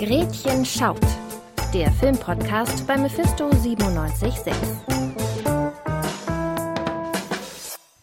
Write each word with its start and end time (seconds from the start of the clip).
Gretchen 0.00 0.64
schaut, 0.64 0.98
der 1.74 1.92
Filmpodcast 1.92 2.86
bei 2.86 2.96
Mephisto 2.96 3.50
976. 3.50 4.54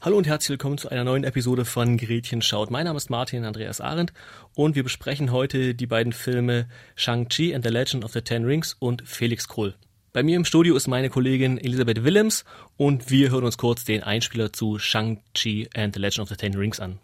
Hallo 0.02 0.18
und 0.18 0.28
herzlich 0.28 0.52
willkommen 0.52 0.78
zu 0.78 0.90
einer 0.90 1.04
neuen 1.04 1.24
Episode 1.24 1.66
von 1.66 1.98
Gretchen 1.98 2.44
schaut. 2.44 2.70
Mein 2.70 2.86
Name 2.86 2.98
ist 2.98 3.10
Martin 3.10 3.46
Andreas 3.46 3.82
Arendt 3.82 4.14
und 4.54 4.76
wir 4.76 4.84
besprechen 4.84 5.32
heute 5.32 5.74
die 5.74 5.88
beiden 5.88 6.14
Filme 6.14 6.68
Shang-Chi 6.96 7.56
and 7.56 7.66
the 7.66 7.72
Legend 7.72 8.06
of 8.06 8.12
the 8.12 8.22
Ten 8.22 8.46
Rings 8.46 8.76
und 8.78 9.02
Felix 9.04 9.48
Krull. 9.48 9.74
Bei 10.14 10.22
mir 10.22 10.36
im 10.36 10.46
Studio 10.46 10.76
ist 10.76 10.86
meine 10.86 11.10
Kollegin 11.10 11.58
Elisabeth 11.58 12.04
Willems 12.04 12.46
und 12.76 13.10
wir 13.10 13.32
hören 13.32 13.46
uns 13.46 13.58
kurz 13.58 13.86
den 13.86 14.04
Einspieler 14.04 14.54
zu 14.54 14.78
Shang-Chi 14.78 15.70
and 15.74 15.96
the 15.96 16.00
Legend 16.00 16.20
of 16.20 16.30
the 16.30 16.36
Ten 16.36 16.54
Rings 16.54 16.80
an. 16.80 17.00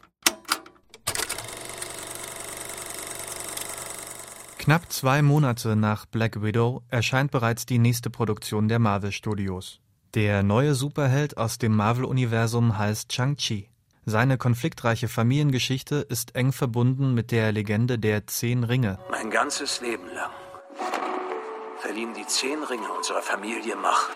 Knapp 4.63 4.89
zwei 4.93 5.21
Monate 5.21 5.75
nach 5.75 6.05
Black 6.05 6.41
Widow 6.41 6.83
erscheint 6.87 7.31
bereits 7.31 7.65
die 7.65 7.79
nächste 7.79 8.09
Produktion 8.09 8.69
der 8.69 8.79
Marvel 8.79 9.11
Studios. 9.11 9.81
Der 10.13 10.41
neue 10.41 10.73
Superheld 10.73 11.35
aus 11.35 11.57
dem 11.57 11.75
Marvel-Universum 11.75 12.77
heißt 12.77 13.11
Shang-Chi. 13.11 13.67
Seine 14.05 14.37
konfliktreiche 14.37 15.09
Familiengeschichte 15.09 15.95
ist 16.07 16.35
eng 16.35 16.53
verbunden 16.53 17.13
mit 17.13 17.31
der 17.31 17.51
Legende 17.51 17.99
der 17.99 18.25
Zehn 18.27 18.63
Ringe. 18.63 18.99
Mein 19.11 19.29
ganzes 19.31 19.81
Leben 19.81 20.07
lang 20.15 20.31
verliehen 21.79 22.13
die 22.13 22.25
Zehn 22.25 22.63
Ringe 22.63 22.89
unserer 22.97 23.21
Familie 23.21 23.75
Macht. 23.75 24.15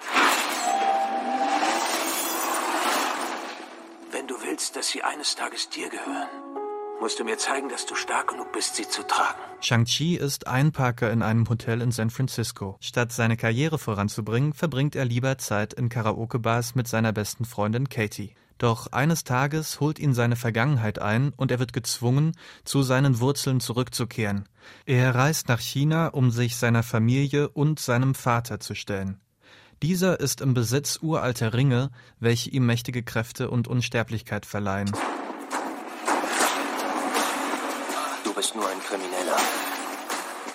Wenn 4.11 4.27
du 4.27 4.35
willst, 4.41 4.77
dass 4.77 4.87
sie 4.87 5.03
eines 5.03 5.35
Tages 5.35 5.67
dir 5.67 5.89
gehören, 5.89 6.29
musst 6.99 7.19
du 7.19 7.23
mir 7.23 7.37
zeigen, 7.37 7.69
dass 7.69 7.85
du 7.85 7.95
stark 7.95 8.29
genug 8.29 8.51
bist, 8.51 8.75
sie 8.75 8.87
zu 8.87 9.03
tragen. 9.03 9.39
Shang-Chi 9.61 10.15
ist 10.15 10.47
Einparker 10.47 11.11
in 11.11 11.21
einem 11.21 11.47
Hotel 11.49 11.81
in 11.81 11.91
San 11.91 12.09
Francisco. 12.09 12.77
Statt 12.79 13.11
seine 13.11 13.37
Karriere 13.37 13.77
voranzubringen, 13.77 14.53
verbringt 14.53 14.95
er 14.95 15.05
lieber 15.05 15.37
Zeit 15.37 15.73
in 15.73 15.89
Karaoke-Bars 15.89 16.75
mit 16.75 16.87
seiner 16.87 17.13
besten 17.13 17.45
Freundin 17.45 17.89
Katie. 17.89 18.33
Doch 18.57 18.91
eines 18.91 19.23
Tages 19.23 19.79
holt 19.79 19.99
ihn 19.99 20.13
seine 20.13 20.35
Vergangenheit 20.35 20.99
ein 20.99 21.31
und 21.37 21.51
er 21.51 21.59
wird 21.59 21.73
gezwungen, 21.73 22.33
zu 22.65 22.81
seinen 22.81 23.19
Wurzeln 23.19 23.59
zurückzukehren. 23.59 24.49
Er 24.85 25.13
reist 25.13 25.47
nach 25.47 25.59
China, 25.59 26.07
um 26.07 26.31
sich 26.31 26.55
seiner 26.55 26.83
Familie 26.83 27.49
und 27.49 27.79
seinem 27.79 28.15
Vater 28.15 28.59
zu 28.59 28.73
stellen. 28.73 29.19
Dieser 29.83 30.19
ist 30.19 30.41
im 30.41 30.55
Besitz 30.55 30.97
uralter 31.03 31.53
Ringe, 31.53 31.91
welche 32.19 32.49
ihm 32.49 32.65
mächtige 32.65 33.03
Kräfte 33.03 33.51
und 33.51 33.67
Unsterblichkeit 33.67 34.47
verleihen. 34.47 34.91
Bist 38.37 38.53
nur 38.53 38.69
ein 38.69 38.79
Krimineller, 38.83 39.35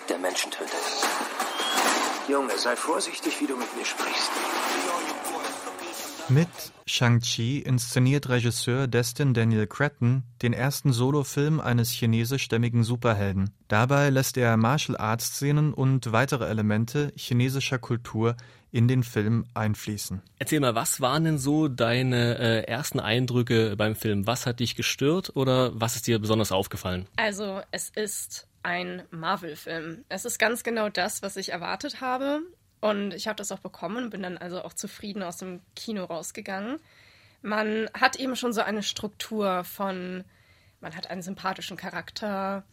der 0.09 0.17
Menschen 0.19 0.53
tötet. 0.53 0.71
Junge, 2.29 2.57
sei 2.57 2.77
vorsichtig, 2.77 3.41
wie 3.41 3.49
du 3.49 3.57
mit 3.57 3.77
mir 3.77 3.85
sprichst. 3.85 4.31
Mit 6.29 6.49
Shang-Chi 6.87 7.59
inszeniert 7.59 8.29
Regisseur 8.29 8.87
Destin 8.87 9.35
Daniel 9.35 9.67
Cretton 9.67 10.23
den 10.41 10.53
ersten 10.53 10.93
Solofilm 10.93 11.61
eines 11.61 11.91
chinesischstämmigen 11.91 12.85
Superhelden. 12.85 13.51
Dabei 13.69 14.09
lässt 14.11 14.37
er 14.37 14.57
Martial 14.57 14.97
Arts 14.97 15.35
Szenen 15.35 15.75
und 15.75 16.13
weitere 16.13 16.47
Elemente 16.47 17.13
chinesischer 17.17 17.79
Kultur 17.79 18.37
in 18.71 18.89
den 18.89 19.03
Film 19.03 19.45
einfließen. 19.55 20.23
Erzähl 20.39 20.61
mal, 20.61 20.75
was 20.75 21.01
waren 21.01 21.25
denn 21.25 21.39
so 21.39 21.69
deine 21.69 22.39
äh, 22.39 22.63
ersten 22.63 23.01
Eindrücke 23.01 23.77
beim 23.77 23.95
Film? 23.95 24.27
Was 24.27 24.47
hat 24.47 24.61
dich 24.61 24.77
gestört 24.77 25.37
oder 25.37 25.79
was 25.79 25.97
ist 25.97 26.07
dir 26.07 26.19
besonders 26.19 26.53
aufgefallen? 26.53 27.07
Also, 27.17 27.61
es 27.71 27.91
ist 27.91 28.49
ein 28.63 29.03
Marvel-Film. 29.11 30.05
Es 30.09 30.25
ist 30.25 30.39
ganz 30.39 30.63
genau 30.63 30.89
das, 30.89 31.23
was 31.23 31.37
ich 31.37 31.51
erwartet 31.51 32.01
habe. 32.01 32.43
Und 32.83 33.15
ich 33.15 33.29
habe 33.29 33.37
das 33.37 33.53
auch 33.53 33.61
bekommen 33.61 33.97
und 33.97 34.11
bin 34.11 34.23
dann 34.23 34.37
also 34.37 34.63
auch 34.63 34.75
zufrieden 34.75 35.23
aus 35.23 35.37
dem 35.39 35.61
Kino 35.77 36.05
rausgegangen. 36.05 36.81
Man 37.41 37.89
hat 37.95 38.17
eben 38.17 38.37
schon 38.37 38.53
so 38.53 38.61
eine 38.61 38.83
Struktur 38.83 39.63
von, 39.63 40.25
man 40.81 40.97
hat 40.97 41.09
einen 41.09 41.23
sympathischen 41.23 41.77
Charakter, 41.77 42.65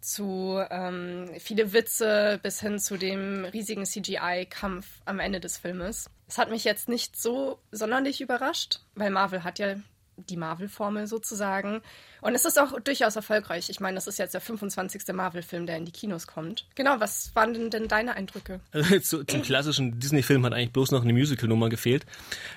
zu 0.00 0.62
ähm, 0.70 1.28
viele 1.40 1.72
Witze 1.72 2.38
bis 2.40 2.60
hin 2.60 2.78
zu 2.78 2.96
dem 2.96 3.44
riesigen 3.44 3.84
CGI-Kampf 3.84 4.86
am 5.04 5.18
Ende 5.18 5.40
des 5.40 5.58
Filmes. 5.58 6.08
Es 6.28 6.38
hat 6.38 6.48
mich 6.48 6.62
jetzt 6.62 6.88
nicht 6.88 7.16
so 7.16 7.58
sonderlich 7.72 8.20
überrascht, 8.20 8.80
weil 8.94 9.10
Marvel 9.10 9.42
hat 9.42 9.58
ja 9.58 9.74
die 10.16 10.36
Marvel-Formel 10.36 11.06
sozusagen. 11.06 11.82
Und 12.20 12.34
es 12.34 12.44
ist 12.44 12.58
auch 12.58 12.78
durchaus 12.80 13.16
erfolgreich. 13.16 13.68
Ich 13.68 13.80
meine, 13.80 13.96
das 13.96 14.06
ist 14.06 14.18
jetzt 14.18 14.34
der 14.34 14.40
25. 14.40 15.02
Marvel-Film, 15.12 15.66
der 15.66 15.76
in 15.76 15.84
die 15.84 15.92
Kinos 15.92 16.26
kommt. 16.26 16.66
Genau, 16.74 16.98
was 16.98 17.34
waren 17.34 17.54
denn, 17.54 17.70
denn 17.70 17.88
deine 17.88 18.14
Eindrücke? 18.14 18.60
Also 18.72 18.98
zu, 19.00 19.24
zum 19.24 19.42
klassischen 19.42 19.98
Disney-Film 20.00 20.44
hat 20.44 20.52
eigentlich 20.52 20.72
bloß 20.72 20.90
noch 20.90 21.02
eine 21.02 21.12
Musical-Nummer 21.12 21.68
gefehlt. 21.68 22.06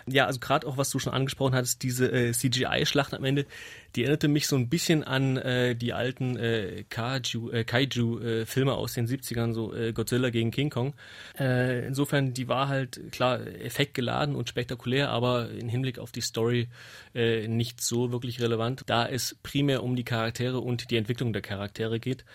Ja, 0.07 0.25
also 0.25 0.39
gerade 0.39 0.67
auch, 0.67 0.77
was 0.77 0.89
du 0.89 0.99
schon 0.99 1.13
angesprochen 1.13 1.55
hattest, 1.55 1.83
diese 1.83 2.11
äh, 2.11 2.31
CGI-Schlacht 2.31 3.13
am 3.13 3.23
Ende, 3.23 3.45
die 3.95 4.03
erinnerte 4.03 4.27
mich 4.27 4.47
so 4.47 4.55
ein 4.55 4.69
bisschen 4.69 5.03
an 5.03 5.37
äh, 5.37 5.75
die 5.75 5.93
alten 5.93 6.37
äh, 6.37 6.83
Kaiju, 6.89 7.49
äh, 7.51 7.63
Kaiju-Filme 7.63 8.73
aus 8.73 8.93
den 8.93 9.07
70ern, 9.07 9.53
so 9.53 9.73
äh, 9.73 9.93
Godzilla 9.93 10.29
gegen 10.29 10.51
King 10.51 10.69
Kong. 10.69 10.93
Äh, 11.39 11.87
insofern, 11.87 12.33
die 12.33 12.47
war 12.47 12.67
halt, 12.67 12.99
klar, 13.11 13.45
effektgeladen 13.45 14.35
und 14.35 14.49
spektakulär, 14.49 15.09
aber 15.09 15.49
im 15.49 15.69
Hinblick 15.69 15.99
auf 15.99 16.11
die 16.11 16.21
Story 16.21 16.67
äh, 17.15 17.47
nicht 17.47 17.81
so 17.81 18.11
wirklich 18.11 18.41
relevant. 18.41 18.83
Da 18.85 19.07
es 19.07 19.37
primär 19.43 19.83
um 19.83 19.95
die 19.95 20.03
Charaktere 20.03 20.59
und 20.59 20.91
die 20.91 20.97
Entwicklung 20.97 21.33
der 21.33 21.41
Charaktere 21.41 21.99
geht, 21.99 22.25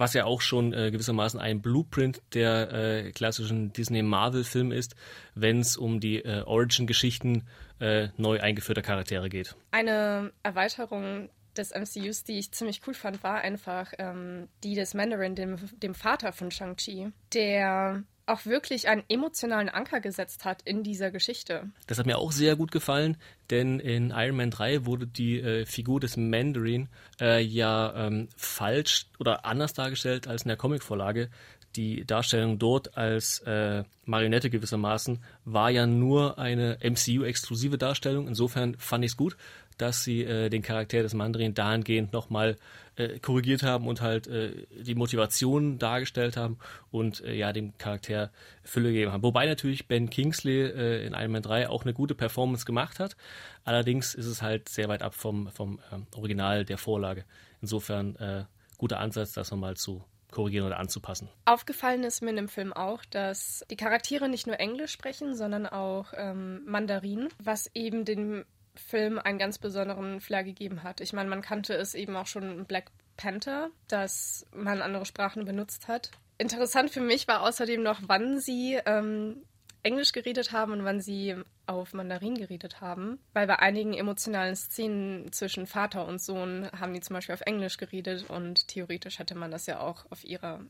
was 0.00 0.14
ja 0.14 0.24
auch 0.24 0.40
schon 0.40 0.72
äh, 0.72 0.90
gewissermaßen 0.90 1.38
ein 1.38 1.60
Blueprint 1.60 2.22
der 2.34 2.72
äh, 2.72 3.12
klassischen 3.12 3.72
Disney-Marvel-Film 3.72 4.72
ist, 4.72 4.96
wenn 5.34 5.60
es 5.60 5.76
um 5.76 6.00
die 6.00 6.24
äh, 6.24 6.42
Origin-Geschichten 6.42 7.46
äh, 7.80 8.08
neu 8.16 8.40
eingeführter 8.40 8.82
Charaktere 8.82 9.28
geht. 9.28 9.54
Eine 9.70 10.32
Erweiterung 10.42 11.28
des 11.56 11.74
MCUs, 11.74 12.24
die 12.24 12.38
ich 12.38 12.50
ziemlich 12.52 12.80
cool 12.86 12.94
fand, 12.94 13.22
war 13.22 13.42
einfach 13.42 13.92
ähm, 13.98 14.48
die 14.64 14.74
des 14.74 14.94
Mandarin, 14.94 15.34
dem, 15.34 15.58
dem 15.78 15.94
Vater 15.94 16.32
von 16.32 16.50
Shang-Chi, 16.50 17.12
der 17.34 18.02
auch 18.30 18.46
wirklich 18.46 18.88
einen 18.88 19.02
emotionalen 19.08 19.68
Anker 19.68 20.00
gesetzt 20.00 20.44
hat 20.44 20.62
in 20.62 20.82
dieser 20.82 21.10
Geschichte. 21.10 21.70
Das 21.86 21.98
hat 21.98 22.06
mir 22.06 22.18
auch 22.18 22.32
sehr 22.32 22.56
gut 22.56 22.70
gefallen, 22.70 23.16
denn 23.50 23.80
in 23.80 24.10
Iron 24.10 24.36
Man 24.36 24.50
3 24.50 24.86
wurde 24.86 25.06
die 25.06 25.40
äh, 25.40 25.66
Figur 25.66 26.00
des 26.00 26.16
Mandarin 26.16 26.88
äh, 27.20 27.42
ja 27.42 28.06
ähm, 28.06 28.28
falsch 28.36 29.06
oder 29.18 29.44
anders 29.44 29.74
dargestellt 29.74 30.28
als 30.28 30.42
in 30.42 30.48
der 30.48 30.56
Comicvorlage. 30.56 31.28
Die 31.76 32.04
Darstellung 32.04 32.58
dort 32.58 32.96
als 32.96 33.38
äh, 33.40 33.84
Marionette 34.04 34.50
gewissermaßen 34.50 35.22
war 35.44 35.70
ja 35.70 35.86
nur 35.86 36.38
eine 36.38 36.78
MCU-exklusive 36.82 37.78
Darstellung. 37.78 38.26
Insofern 38.26 38.76
fand 38.76 39.04
ich 39.04 39.12
es 39.12 39.16
gut, 39.16 39.36
dass 39.78 40.02
sie 40.02 40.24
äh, 40.24 40.50
den 40.50 40.62
Charakter 40.62 41.02
des 41.02 41.14
Mandarin 41.14 41.54
dahingehend 41.54 42.12
nochmal 42.12 42.56
äh, 42.96 43.18
korrigiert 43.20 43.62
haben 43.62 43.86
und 43.86 44.00
halt 44.00 44.26
äh, 44.26 44.66
die 44.82 44.94
Motivation 44.94 45.78
dargestellt 45.78 46.36
haben 46.36 46.58
und 46.90 47.24
äh, 47.24 47.34
ja 47.34 47.52
dem 47.52 47.78
Charakter 47.78 48.30
Fülle 48.62 48.92
gegeben 48.92 49.12
haben. 49.12 49.22
Wobei 49.22 49.46
natürlich 49.46 49.86
Ben 49.86 50.10
Kingsley 50.10 50.62
äh, 50.62 51.06
in 51.06 51.14
Iron 51.14 51.30
Man 51.30 51.42
3 51.42 51.68
auch 51.68 51.84
eine 51.84 51.94
gute 51.94 52.14
Performance 52.14 52.66
gemacht 52.66 52.98
hat. 52.98 53.16
Allerdings 53.64 54.14
ist 54.14 54.26
es 54.26 54.42
halt 54.42 54.68
sehr 54.68 54.88
weit 54.88 55.02
ab 55.02 55.14
vom, 55.14 55.48
vom 55.52 55.78
ähm, 55.92 56.06
Original 56.16 56.64
der 56.64 56.78
Vorlage. 56.78 57.24
Insofern 57.62 58.16
äh, 58.16 58.44
guter 58.76 58.98
Ansatz, 58.98 59.32
das 59.32 59.50
nochmal 59.50 59.76
zu 59.76 60.04
korrigieren 60.30 60.66
oder 60.66 60.78
anzupassen. 60.78 61.28
Aufgefallen 61.44 62.04
ist 62.04 62.22
mir 62.22 62.30
in 62.30 62.36
dem 62.36 62.48
Film 62.48 62.72
auch, 62.72 63.04
dass 63.04 63.64
die 63.70 63.76
Charaktere 63.76 64.28
nicht 64.28 64.46
nur 64.46 64.58
Englisch 64.58 64.92
sprechen, 64.92 65.34
sondern 65.34 65.66
auch 65.66 66.12
ähm, 66.16 66.62
Mandarin, 66.66 67.28
was 67.42 67.70
eben 67.74 68.04
den 68.04 68.44
Film 68.74 69.18
einen 69.18 69.38
ganz 69.38 69.58
besonderen 69.58 70.20
Flair 70.20 70.44
gegeben 70.44 70.82
hat. 70.82 71.00
Ich 71.00 71.12
meine, 71.12 71.28
man 71.28 71.42
kannte 71.42 71.74
es 71.74 71.94
eben 71.94 72.16
auch 72.16 72.26
schon 72.26 72.58
in 72.58 72.64
Black 72.64 72.90
Panther, 73.16 73.70
dass 73.88 74.46
man 74.54 74.80
andere 74.80 75.04
Sprachen 75.04 75.44
benutzt 75.44 75.88
hat. 75.88 76.10
Interessant 76.38 76.90
für 76.90 77.02
mich 77.02 77.28
war 77.28 77.42
außerdem 77.42 77.82
noch, 77.82 78.00
wann 78.06 78.40
sie 78.40 78.78
ähm, 78.86 79.42
Englisch 79.82 80.12
geredet 80.12 80.52
haben 80.52 80.72
und 80.72 80.84
wann 80.84 81.00
sie 81.00 81.36
auf 81.66 81.92
Mandarin 81.92 82.34
geredet 82.34 82.80
haben. 82.80 83.18
Weil 83.32 83.46
bei 83.46 83.58
einigen 83.58 83.94
emotionalen 83.94 84.56
Szenen 84.56 85.32
zwischen 85.32 85.66
Vater 85.66 86.06
und 86.06 86.20
Sohn 86.20 86.68
haben 86.78 86.94
die 86.94 87.00
zum 87.00 87.14
Beispiel 87.14 87.34
auf 87.34 87.42
Englisch 87.42 87.76
geredet 87.76 88.28
und 88.28 88.68
theoretisch 88.68 89.18
hätte 89.18 89.34
man 89.34 89.50
das 89.50 89.66
ja 89.66 89.80
auch 89.80 90.04
auf 90.10 90.24
ihrer 90.24 90.60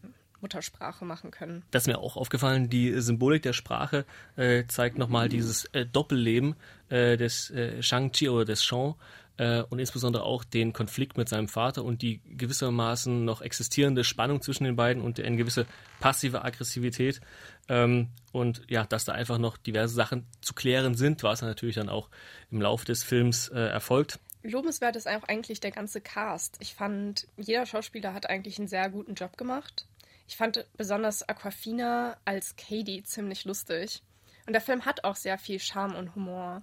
Muttersprache 0.41 1.05
machen 1.05 1.31
können. 1.31 1.63
Das 1.71 1.83
ist 1.83 1.87
mir 1.87 1.99
auch 1.99 2.17
aufgefallen. 2.17 2.71
Die 2.71 2.99
Symbolik 3.01 3.43
der 3.43 3.53
Sprache 3.53 4.05
äh, 4.37 4.65
zeigt 4.67 4.99
nochmal 4.99 5.29
dieses 5.29 5.67
äh, 5.67 5.85
Doppelleben 5.85 6.57
äh, 6.89 7.17
des 7.17 7.51
äh, 7.51 7.83
Shang-Chi 7.83 8.29
oder 8.29 8.45
des 8.45 8.65
Shang 8.65 8.95
äh, 9.37 9.63
und 9.63 9.79
insbesondere 9.79 10.25
auch 10.25 10.45
den 10.45 10.73
Konflikt 10.73 11.17
mit 11.17 11.29
seinem 11.29 11.49
Vater 11.49 11.85
und 11.85 12.03
die 12.03 12.21
gewissermaßen 12.25 13.25
noch 13.25 13.41
existierende 13.41 14.05
Spannung 14.05 14.43
zwischen 14.43 14.65
den 14.65 14.77
beiden 14.77 15.03
und 15.03 15.21
eine 15.21 15.37
gewisse 15.37 15.67
passive 16.01 16.45
Aggressivität. 16.45 17.21
Ähm, 17.69 18.09
und 18.33 18.63
ja, 18.69 18.85
dass 18.85 19.05
da 19.05 19.13
einfach 19.13 19.39
noch 19.39 19.57
diverse 19.57 19.95
Sachen 19.95 20.27
zu 20.41 20.55
klären 20.55 20.95
sind, 20.95 21.23
was 21.23 21.43
natürlich 21.43 21.77
dann 21.77 21.89
auch 21.89 22.09
im 22.51 22.61
Laufe 22.61 22.85
des 22.85 23.03
Films 23.03 23.49
äh, 23.49 23.59
erfolgt. 23.59 24.19
Lobenswert 24.43 24.97
ist 24.97 25.07
auch 25.09 25.25
eigentlich 25.25 25.61
der 25.61 25.71
ganze 25.71 26.01
Cast. 26.01 26.57
Ich 26.61 26.75
fand, 26.75 27.27
jeder 27.37 27.67
Schauspieler 27.67 28.15
hat 28.15 28.29
eigentlich 28.29 28.59
einen 28.59 28.69
sehr 28.69 28.89
guten 28.89 29.15
Job 29.15 29.37
gemacht. 29.37 29.87
Ich 30.27 30.37
fand 30.37 30.65
besonders 30.77 31.29
Aquafina 31.29 32.17
als 32.25 32.57
Katie 32.57 33.03
ziemlich 33.03 33.45
lustig. 33.45 34.03
Und 34.47 34.53
der 34.53 34.63
Film 34.63 34.85
hat 34.85 35.05
auch 35.05 35.17
sehr 35.17 35.39
viel 35.39 35.59
Charme 35.59 35.97
und 35.97 36.15
Humor. 36.15 36.63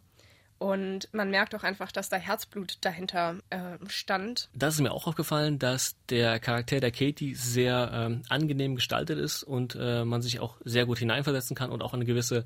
Und 0.59 1.07
man 1.13 1.29
merkt 1.29 1.53
auch 1.53 1.63
einfach, 1.63 1.91
dass 1.91 2.09
da 2.09 2.17
Herzblut 2.17 2.77
dahinter 2.81 3.35
äh, 3.49 3.77
stand. 3.87 4.49
Das 4.55 4.73
ist 4.75 4.81
mir 4.81 4.91
auch 4.91 5.05
aufgefallen, 5.05 5.59
dass 5.59 5.95
der 6.09 6.39
Charakter 6.39 6.79
der 6.79 6.91
Katie 6.91 7.35
sehr 7.35 7.91
ähm, 7.93 8.23
angenehm 8.29 8.75
gestaltet 8.75 9.19
ist 9.19 9.43
und 9.43 9.77
äh, 9.79 10.03
man 10.03 10.21
sich 10.21 10.39
auch 10.39 10.57
sehr 10.65 10.85
gut 10.85 10.97
hineinversetzen 10.97 11.55
kann 11.55 11.69
und 11.69 11.83
auch 11.83 11.93
eine 11.93 12.05
gewisse 12.05 12.45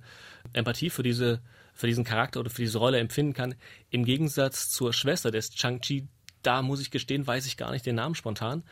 Empathie 0.54 0.90
für 0.90 1.04
diese 1.04 1.42
für 1.74 1.88
diesen 1.88 2.04
Charakter 2.04 2.42
oder 2.42 2.50
für 2.50 2.62
diese 2.62 2.78
Rolle 2.78 3.00
empfinden 3.00 3.34
kann. 3.34 3.56
Im 3.90 4.04
Gegensatz 4.04 4.69
zur 4.69 4.92
Schwester 4.92 5.31
des 5.31 5.52
Chang-Chi, 5.52 6.07
da 6.44 6.62
muss 6.62 6.81
ich 6.81 6.92
gestehen, 6.92 7.25
weiß 7.25 7.46
ich 7.46 7.56
gar 7.56 7.72
nicht 7.72 7.86
den 7.86 7.96
Namen 7.96 8.14
spontan. 8.14 8.64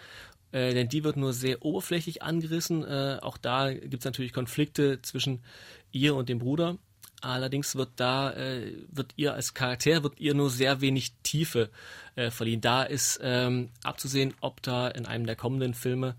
Äh, 0.52 0.74
denn 0.74 0.90
die 0.90 1.04
wird 1.04 1.18
nur 1.18 1.34
sehr 1.34 1.64
oberflächlich 1.64 2.24
angerissen. 2.24 2.84
Äh, 2.84 3.20
auch 3.22 3.38
da 3.38 3.72
gibt 3.72 4.00
es 4.00 4.06
natürlich 4.06 4.34
Konflikte 4.34 5.02
zwischen 5.02 5.44
ihr 5.92 6.16
und 6.16 6.30
dem 6.30 6.40
Bruder. 6.40 6.78
Allerdings 7.22 7.76
wird 7.76 7.90
da, 7.98 8.32
äh, 8.32 8.74
wird 8.90 9.14
ihr 9.18 9.34
als 9.34 9.54
Charakter, 9.54 10.04
wird 10.04 10.20
ihr 10.20 10.34
nur 10.34 10.50
sehr 10.50 10.82
wenig 10.82 11.14
Tiefe 11.24 11.70
äh, 12.16 12.32
verliehen. 12.32 12.62
Da 12.62 12.84
ist 12.84 13.20
ähm, 13.22 13.70
abzusehen, 13.84 14.34
ob 14.42 14.62
da 14.62 14.88
in 14.88 15.06
einem 15.06 15.26
der 15.26 15.36
kommenden 15.36 15.74
Filme 15.74 16.16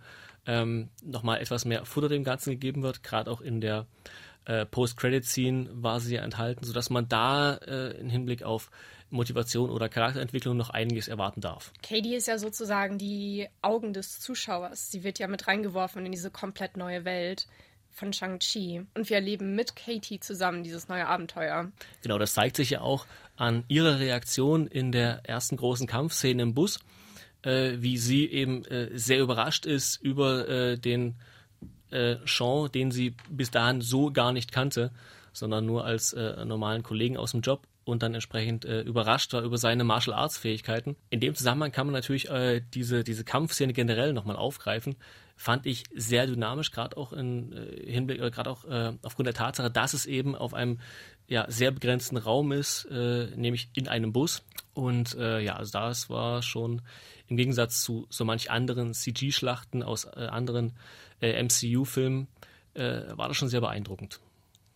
ähm, 0.46 0.88
nochmal 1.02 1.40
etwas 1.40 1.64
mehr 1.64 1.84
Futter 1.84 2.08
dem 2.08 2.24
Ganzen 2.24 2.50
gegeben 2.50 2.82
wird. 2.82 3.02
Gerade 3.02 3.30
auch 3.30 3.40
in 3.40 3.60
der 3.60 3.86
äh, 4.44 4.66
Post-Credit-Scene 4.66 5.70
war 5.72 6.00
sie 6.00 6.16
enthalten, 6.16 6.64
sodass 6.64 6.90
man 6.90 7.08
da 7.08 7.54
äh, 7.54 7.98
im 7.98 8.10
Hinblick 8.10 8.42
auf 8.42 8.70
Motivation 9.10 9.70
oder 9.70 9.88
Charakterentwicklung 9.88 10.56
noch 10.56 10.70
einiges 10.70 11.08
erwarten 11.08 11.40
darf. 11.40 11.72
Katie 11.82 12.14
ist 12.14 12.28
ja 12.28 12.38
sozusagen 12.38 12.96
die 12.96 13.48
Augen 13.60 13.92
des 13.92 14.20
Zuschauers. 14.20 14.90
Sie 14.90 15.02
wird 15.02 15.18
ja 15.18 15.26
mit 15.26 15.46
reingeworfen 15.46 16.06
in 16.06 16.12
diese 16.12 16.30
komplett 16.30 16.76
neue 16.76 17.04
Welt 17.04 17.46
von 17.90 18.12
Shang-Chi. 18.12 18.86
Und 18.94 19.08
wir 19.08 19.16
erleben 19.16 19.54
mit 19.54 19.76
Katie 19.76 20.20
zusammen 20.20 20.62
dieses 20.62 20.88
neue 20.88 21.06
Abenteuer. 21.06 21.70
Genau, 22.02 22.18
das 22.18 22.34
zeigt 22.34 22.56
sich 22.56 22.70
ja 22.70 22.80
auch 22.80 23.06
an 23.36 23.64
ihrer 23.68 23.98
Reaktion 23.98 24.66
in 24.66 24.92
der 24.92 25.20
ersten 25.24 25.56
großen 25.56 25.86
Kampfszene 25.86 26.42
im 26.42 26.54
Bus, 26.54 26.80
äh, 27.42 27.72
wie 27.78 27.98
sie 27.98 28.26
eben 28.26 28.64
äh, 28.66 28.96
sehr 28.98 29.20
überrascht 29.20 29.66
ist 29.66 29.96
über 30.02 30.48
äh, 30.48 30.78
den 30.78 31.16
äh, 31.90 32.16
Sean, 32.26 32.70
den 32.70 32.90
sie 32.90 33.14
bis 33.28 33.50
dahin 33.50 33.80
so 33.80 34.10
gar 34.10 34.32
nicht 34.32 34.52
kannte, 34.52 34.92
sondern 35.32 35.66
nur 35.66 35.84
als 35.84 36.12
äh, 36.12 36.44
normalen 36.44 36.82
Kollegen 36.82 37.16
aus 37.16 37.32
dem 37.32 37.40
Job 37.40 37.66
und 37.84 38.02
dann 38.02 38.14
entsprechend 38.14 38.64
äh, 38.64 38.82
überrascht 38.82 39.32
war 39.32 39.42
über 39.42 39.58
seine 39.58 39.84
Martial 39.84 40.14
Arts 40.16 40.38
Fähigkeiten. 40.38 40.96
In 41.10 41.20
dem 41.20 41.34
Zusammenhang 41.34 41.72
kann 41.72 41.86
man 41.86 41.94
natürlich 41.94 42.30
äh, 42.30 42.62
diese, 42.74 43.04
diese 43.04 43.24
Kampfszene 43.24 43.72
generell 43.72 44.12
nochmal 44.12 44.36
aufgreifen. 44.36 44.96
Fand 45.40 45.64
ich 45.64 45.84
sehr 45.94 46.26
dynamisch, 46.26 46.70
gerade 46.70 46.98
auch 46.98 47.14
in 47.14 47.54
äh, 47.54 47.90
Hinblick, 47.90 48.18
gerade 48.18 48.50
auch 48.50 48.66
äh, 48.66 48.92
aufgrund 49.00 49.26
der 49.26 49.32
Tatsache, 49.32 49.70
dass 49.70 49.94
es 49.94 50.04
eben 50.04 50.36
auf 50.36 50.52
einem 50.52 50.80
ja, 51.28 51.50
sehr 51.50 51.70
begrenzten 51.70 52.18
Raum 52.18 52.52
ist, 52.52 52.84
äh, 52.90 53.28
nämlich 53.36 53.70
in 53.74 53.88
einem 53.88 54.12
Bus. 54.12 54.42
Und 54.74 55.14
äh, 55.14 55.40
ja, 55.40 55.56
also 55.56 55.72
das 55.72 56.10
war 56.10 56.42
schon 56.42 56.82
im 57.26 57.38
Gegensatz 57.38 57.80
zu 57.80 58.06
so 58.10 58.26
manch 58.26 58.50
anderen 58.50 58.92
CG-Schlachten 58.92 59.82
aus 59.82 60.04
äh, 60.04 60.26
anderen 60.30 60.74
äh, 61.22 61.42
MCU-Filmen, 61.42 62.28
war 62.74 63.26
das 63.26 63.36
schon 63.36 63.48
sehr 63.48 63.60
beeindruckend. 63.60 64.20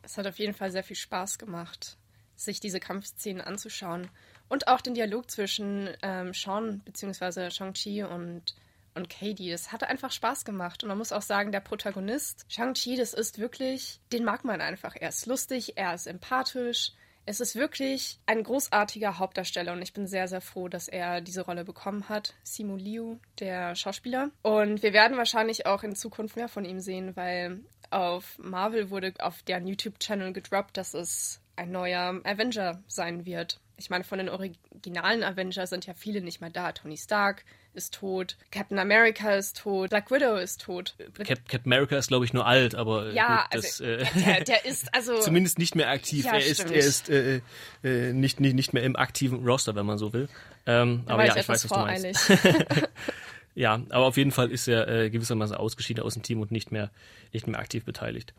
Es 0.03 0.19
hat 0.19 0.27
auf 0.27 0.39
jeden 0.39 0.53
Fall 0.53 0.73
sehr 0.73 0.83
viel 0.83 0.97
Spaß 0.97 1.39
gemacht 1.39 1.97
sich 2.37 2.61
diese 2.61 2.81
Kampfszenen 2.81 3.41
anzuschauen. 3.41 4.09
Und 4.49 4.69
auch 4.69 4.81
den 4.81 4.95
Dialog 4.95 5.31
zwischen 5.31 5.89
ähm, 6.03 6.33
Sean 6.35 6.81
bzw. 6.81 7.51
Shang-Chi 7.51 8.03
und, 8.03 8.55
und 8.95 9.11
Katie. 9.11 9.51
Das 9.51 9.73
hatte 9.73 9.89
einfach 9.89 10.13
Spaß 10.13 10.45
gemacht. 10.45 10.83
Und 10.83 10.89
man 10.89 10.99
muss 10.99 11.13
auch 11.13 11.23
sagen, 11.23 11.53
der 11.53 11.61
Protagonist, 11.61 12.47
Shang-Chi, 12.49 12.97
das 12.97 13.15
ist 13.15 13.39
wirklich, 13.39 14.01
den 14.13 14.25
mag 14.25 14.45
man 14.45 14.61
einfach. 14.61 14.95
Er 14.99 15.09
ist 15.09 15.27
lustig, 15.27 15.77
er 15.77 15.95
ist 15.95 16.07
empathisch. 16.07 16.93
Es 17.27 17.41
ist 17.41 17.57
wirklich 17.57 18.19
ein 18.27 18.43
großartiger 18.43 19.19
Hauptdarsteller 19.19 19.73
und 19.73 19.81
ich 19.81 19.95
bin 19.95 20.07
sehr, 20.07 20.29
sehr 20.29 20.43
froh, 20.43 20.69
dass 20.69 20.89
er 20.89 21.23
diese 21.23 21.41
Rolle 21.41 21.65
bekommen 21.65 22.11
hat. 22.11 22.35
Simu 22.43 22.77
Liu, 22.77 23.17
der 23.39 23.75
Schauspieler. 23.77 24.31
Und 24.43 24.83
wir 24.83 24.93
werden 24.93 25.17
wahrscheinlich 25.17 25.65
auch 25.65 25.83
in 25.85 25.97
Zukunft 25.97 26.37
mehr 26.37 26.49
von 26.49 26.67
ihm 26.67 26.81
sehen, 26.81 27.17
weil 27.17 27.61
auf 27.89 28.39
Marvel 28.39 28.91
wurde 28.91 29.15
auf 29.21 29.43
deren 29.43 29.67
YouTube-Channel 29.67 30.35
gedroppt, 30.35 30.77
dass 30.77 30.93
es 30.93 31.41
ein 31.57 31.71
neuer 31.71 32.21
Avenger 32.25 32.83
sein 32.89 33.25
wird. 33.25 33.59
Ich 33.77 33.91
meine, 33.91 34.05
von 34.05 34.19
den 34.19 34.29
originalen 34.29 35.23
Avengers 35.23 35.71
sind 35.71 35.87
ja 35.87 35.95
viele 35.95 36.21
nicht 36.21 36.41
mehr 36.41 36.51
da. 36.51 36.73
Tony 36.73 36.97
Stark 36.97 37.45
ist 37.75 37.95
tot, 37.95 38.37
Captain 38.51 38.79
America 38.79 39.35
ist 39.35 39.59
tot, 39.59 39.91
Black 39.91 40.11
Widow 40.11 40.37
ist 40.37 40.61
tot. 40.61 40.95
Cap 41.25 41.49
Captain 41.49 41.73
America 41.73 41.97
ist, 41.97 42.09
glaube 42.09 42.25
ich, 42.25 42.33
nur 42.33 42.47
alt, 42.47 42.75
aber 42.75 43.09
äh, 43.09 43.15
ja, 43.15 43.43
gut, 43.43 43.65
das, 43.65 43.81
also, 43.81 43.85
äh, 43.85 44.07
der, 44.15 44.45
der, 44.45 44.65
ist 44.67 44.95
also 44.95 45.21
zumindest 45.21 45.59
nicht 45.59 45.75
mehr 45.75 45.91
aktiv. 45.91 46.25
Ja, 46.25 46.35
er 46.35 46.47
ist, 46.47 46.61
er 46.61 46.73
ist 46.73 47.11
äh, 47.11 47.41
äh, 47.83 48.13
nicht, 48.13 48.41
nicht, 48.41 48.55
nicht 48.55 48.73
mehr 48.73 48.85
im 48.85 48.97
aktiven 48.97 49.45
Roster, 49.45 49.75
wenn 49.75 49.87
man 49.87 49.99
so 49.99 50.13
will. 50.13 50.29
Ähm, 50.67 51.03
aber 51.07 51.27
ja, 51.27 51.37
ich 51.37 51.49
weiß, 51.49 51.69
was 51.69 51.71
du 51.71 51.79
meinst. 51.79 52.31
ja, 53.55 53.81
aber 53.91 54.07
auf 54.07 54.17
jeden 54.17 54.33
Fall 54.33 54.51
ist 54.51 54.69
er 54.69 54.89
äh, 54.89 55.11
gewissermaßen 55.11 55.57
ausgeschieden 55.57 56.03
aus 56.03 56.15
dem 56.15 56.23
Team 56.23 56.41
und 56.41 56.51
nicht 56.51 56.73
mehr, 56.73 56.91
nicht 57.33 57.47
mehr 57.47 57.61
aktiv 57.61 57.85
beteiligt. 57.85 58.35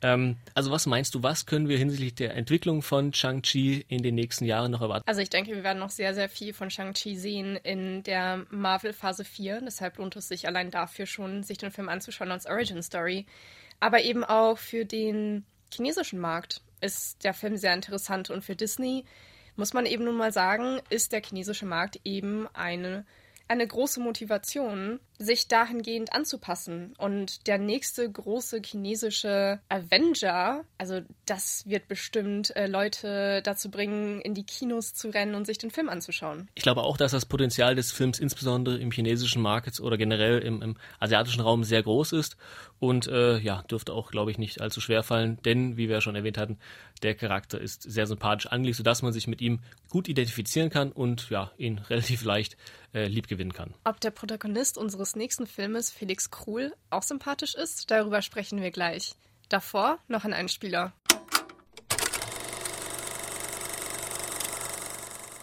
Ähm, 0.00 0.36
also 0.54 0.70
was 0.70 0.86
meinst 0.86 1.14
du, 1.14 1.22
was 1.22 1.46
können 1.46 1.68
wir 1.68 1.76
hinsichtlich 1.76 2.14
der 2.14 2.34
Entwicklung 2.34 2.82
von 2.82 3.12
Shang-Chi 3.12 3.84
in 3.88 4.02
den 4.02 4.14
nächsten 4.14 4.44
Jahren 4.44 4.70
noch 4.70 4.80
erwarten? 4.80 5.08
Also 5.08 5.20
ich 5.20 5.30
denke, 5.30 5.54
wir 5.54 5.64
werden 5.64 5.78
noch 5.78 5.90
sehr, 5.90 6.14
sehr 6.14 6.28
viel 6.28 6.52
von 6.52 6.70
Shang-Chi 6.70 7.16
sehen 7.16 7.56
in 7.56 8.02
der 8.04 8.46
Marvel 8.50 8.92
Phase 8.92 9.24
4. 9.24 9.62
Deshalb 9.62 9.98
lohnt 9.98 10.14
es 10.16 10.28
sich 10.28 10.46
allein 10.46 10.70
dafür 10.70 11.06
schon, 11.06 11.42
sich 11.42 11.58
den 11.58 11.72
Film 11.72 11.88
anzuschauen 11.88 12.30
als 12.30 12.46
Origin 12.46 12.82
Story. 12.82 13.26
Aber 13.80 14.02
eben 14.02 14.22
auch 14.22 14.58
für 14.58 14.84
den 14.84 15.44
chinesischen 15.72 16.20
Markt 16.20 16.60
ist 16.80 17.24
der 17.24 17.34
Film 17.34 17.56
sehr 17.56 17.74
interessant 17.74 18.30
und 18.30 18.44
für 18.44 18.54
Disney 18.54 19.04
muss 19.56 19.74
man 19.74 19.86
eben 19.86 20.04
nun 20.04 20.16
mal 20.16 20.32
sagen, 20.32 20.80
ist 20.88 21.10
der 21.12 21.22
chinesische 21.22 21.66
Markt 21.66 22.00
eben 22.04 22.46
eine 22.54 23.04
eine 23.48 23.66
große 23.66 24.00
Motivation, 24.00 25.00
sich 25.18 25.48
dahingehend 25.48 26.12
anzupassen. 26.12 26.94
Und 26.96 27.46
der 27.46 27.58
nächste 27.58 28.10
große 28.10 28.60
chinesische 28.64 29.60
Avenger, 29.68 30.64
also 30.78 31.00
das 31.26 31.66
wird 31.66 31.88
bestimmt 31.88 32.54
äh, 32.54 32.66
Leute 32.66 33.42
dazu 33.42 33.70
bringen, 33.70 34.20
in 34.20 34.34
die 34.34 34.44
Kinos 34.44 34.94
zu 34.94 35.08
rennen 35.10 35.34
und 35.34 35.44
sich 35.44 35.58
den 35.58 35.70
Film 35.70 35.88
anzuschauen. 35.88 36.48
Ich 36.54 36.62
glaube 36.62 36.82
auch, 36.82 36.96
dass 36.96 37.12
das 37.12 37.26
Potenzial 37.26 37.74
des 37.74 37.90
Films 37.90 38.18
insbesondere 38.18 38.78
im 38.78 38.92
chinesischen 38.92 39.42
Markt 39.42 39.80
oder 39.80 39.96
generell 39.96 40.38
im, 40.38 40.62
im, 40.62 40.76
asiatischen 41.00 41.40
Raum 41.40 41.64
sehr 41.64 41.82
groß 41.82 42.12
ist 42.12 42.36
und 42.78 43.08
äh, 43.08 43.38
ja, 43.38 43.62
dürfte 43.62 43.92
auch, 43.92 44.10
glaube 44.10 44.30
ich, 44.30 44.38
nicht 44.38 44.60
allzu 44.60 44.80
schwer 44.80 45.02
fallen, 45.02 45.38
denn, 45.44 45.76
wie 45.76 45.88
wir 45.88 45.96
ja 45.96 46.00
schon 46.00 46.14
erwähnt 46.14 46.38
hatten, 46.38 46.58
der 47.02 47.14
Charakter 47.14 47.60
ist 47.60 47.82
sehr 47.82 48.06
sympathisch 48.06 48.46
angelegt, 48.46 48.76
sodass 48.76 49.02
man 49.02 49.12
sich 49.12 49.26
mit 49.26 49.40
ihm 49.40 49.60
gut 49.90 50.08
identifizieren 50.08 50.70
kann 50.70 50.92
und 50.92 51.28
ja, 51.30 51.50
ihn 51.58 51.78
relativ 51.90 52.24
leicht 52.24 52.56
äh, 52.94 53.06
liebgewinnen 53.06 53.52
kann. 53.52 53.74
Ob 53.84 54.00
der 54.00 54.10
Protagonist 54.10 54.78
unseres 54.78 55.07
nächsten 55.16 55.46
Filmes, 55.46 55.90
Felix 55.90 56.30
Kruhl, 56.30 56.74
auch 56.90 57.02
sympathisch 57.02 57.54
ist, 57.54 57.90
darüber 57.90 58.22
sprechen 58.22 58.60
wir 58.60 58.70
gleich. 58.70 59.14
Davor 59.48 59.98
noch 60.08 60.24
ein 60.24 60.34
Einspieler. 60.34 60.92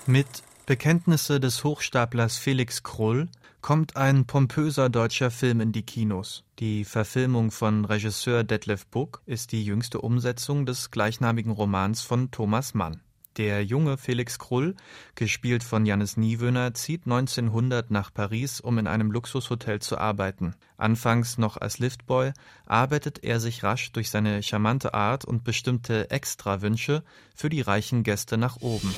Mit 0.06 0.28
Bekenntnisse 0.66 1.40
des 1.40 1.64
Hochstaplers 1.64 2.38
Felix 2.38 2.84
Krull 2.84 3.28
kommt 3.62 3.96
ein 3.98 4.26
pompöser 4.26 4.90
deutscher 4.90 5.32
Film 5.32 5.60
in 5.60 5.72
die 5.72 5.82
Kinos. 5.82 6.44
Die 6.60 6.86
Verfilmung 6.86 7.50
von 7.50 7.86
Regisseur 7.86 8.44
Detlef 8.44 8.86
Buck 8.86 9.24
ist 9.26 9.52
die 9.52 9.66
jüngste 9.66 10.02
Umsetzung 10.02 10.68
des 10.68 10.92
gleichnamigen 10.92 11.52
Romans 11.52 12.04
von 12.04 12.30
Thomas 12.30 12.76
Mann. 12.76 13.02
Der 13.38 13.66
junge 13.66 13.98
Felix 13.98 14.40
Krull, 14.40 14.76
gespielt 15.16 15.62
von 15.62 15.86
Jannis 15.86 16.16
Niewöhner, 16.16 16.74
zieht 16.74 17.02
1900 17.06 17.92
nach 17.92 18.14
Paris, 18.14 18.62
um 18.62 18.78
in 18.78 18.88
einem 18.88 19.12
Luxushotel 19.12 19.82
zu 19.82 19.98
arbeiten. 19.98 20.56
Anfangs 20.78 21.38
noch 21.38 21.58
als 21.58 21.80
Liftboy 21.80 22.32
arbeitet 22.66 23.26
er 23.26 23.42
sich 23.42 23.64
rasch 23.64 23.92
durch 23.92 24.10
seine 24.10 24.42
charmante 24.42 24.94
Art 24.94 25.26
und 25.26 25.44
bestimmte 25.44 26.10
Extrawünsche 26.12 27.04
für 27.36 27.50
die 27.50 27.62
reichen 27.62 28.04
Gäste 28.04 28.38
nach 28.38 28.62
oben. 28.62 28.96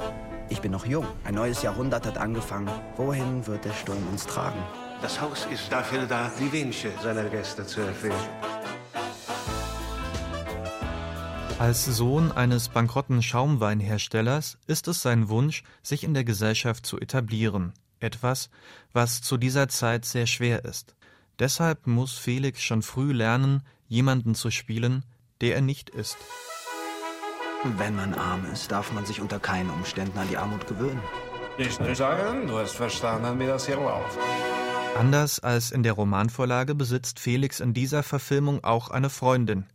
Ich 0.49 0.61
bin 0.61 0.71
noch 0.71 0.85
jung. 0.85 1.07
Ein 1.23 1.35
neues 1.35 1.63
Jahrhundert 1.63 2.05
hat 2.05 2.19
angefangen. 2.19 2.69
Wohin 2.95 3.47
wird 3.47 3.65
der 3.65 3.73
Sturm 3.73 4.07
uns 4.11 4.27
tragen? 4.27 4.59
Das 5.01 5.19
Haus 5.19 5.47
ist 5.51 5.71
dafür 5.71 6.05
da, 6.05 6.31
die 6.39 6.51
Wünsche 6.51 6.91
seiner 7.01 7.25
Gäste 7.25 7.65
zu 7.65 7.81
erfüllen. 7.81 8.13
Als 11.59 11.85
Sohn 11.85 12.31
eines 12.31 12.69
bankrotten 12.69 13.23
Schaumweinherstellers 13.23 14.59
ist 14.67 14.87
es 14.87 15.01
sein 15.01 15.27
Wunsch, 15.27 15.63
sich 15.81 16.03
in 16.03 16.13
der 16.13 16.23
Gesellschaft 16.23 16.85
zu 16.85 16.99
etablieren, 16.99 17.73
etwas, 17.99 18.51
was 18.93 19.23
zu 19.23 19.37
dieser 19.37 19.67
Zeit 19.67 20.05
sehr 20.05 20.27
schwer 20.27 20.65
ist. 20.65 20.95
Deshalb 21.39 21.87
muss 21.87 22.15
Felix 22.15 22.61
schon 22.61 22.83
früh 22.83 23.11
lernen, 23.11 23.63
jemanden 23.87 24.35
zu 24.35 24.51
spielen, 24.51 25.03
der 25.41 25.55
er 25.55 25.61
nicht 25.61 25.89
ist. 25.89 26.17
Wenn 27.63 27.95
man 27.95 28.13
arm 28.13 28.45
ist, 28.53 28.71
darf 28.71 28.93
man 28.93 29.07
sich 29.07 29.19
unter 29.19 29.39
keinen 29.39 29.71
Umständen 29.71 30.17
an 30.19 30.29
die 30.29 30.37
Armut 30.37 30.67
gewöhnen. 30.67 31.01
Ich 31.57 31.79
will 31.79 31.95
sagen, 31.95 32.45
du 32.45 32.59
hast 32.59 32.75
verstanden, 32.75 33.39
wie 33.39 33.47
das 33.47 33.65
hier 33.65 33.77
läuft. 33.77 34.15
Anders 34.95 35.39
als 35.39 35.71
in 35.71 35.81
der 35.81 35.93
Romanvorlage 35.93 36.75
besitzt 36.75 37.19
Felix 37.19 37.59
in 37.59 37.73
dieser 37.73 38.03
Verfilmung 38.03 38.63
auch 38.63 38.89
eine 38.89 39.09
Freundin, 39.09 39.65